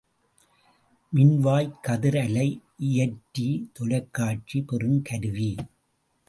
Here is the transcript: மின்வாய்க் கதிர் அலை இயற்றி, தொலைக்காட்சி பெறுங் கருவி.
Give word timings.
மின்வாய்க் 1.13 1.77
கதிர் 1.81 2.17
அலை 2.17 2.47
இயற்றி, 2.77 3.69
தொலைக்காட்சி 3.73 4.59
பெறுங் 4.61 5.01
கருவி. 5.01 5.55